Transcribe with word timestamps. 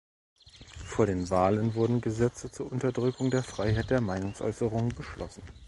Vor 0.83 1.05
den 1.05 1.29
Wahlen 1.29 1.75
wurden 1.75 2.01
Gesetze 2.01 2.49
zur 2.51 2.71
Unterdrückung 2.71 3.29
der 3.29 3.43
Freiheit 3.43 3.91
der 3.91 4.01
Meinungsäußerung 4.01 4.89
beschlossen. 4.89 5.43